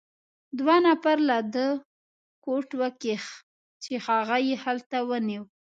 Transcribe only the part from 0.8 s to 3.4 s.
نفر له ده کوټ وکیښ،